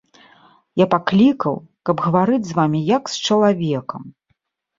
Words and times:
Я 0.83 0.87
паклікаў, 0.93 1.55
каб 1.89 2.01
гаварыць 2.07 2.41
з 2.49 2.57
вамі 2.61 2.79
як 2.97 3.03
з 3.15 3.21
чалавекам. 3.29 4.03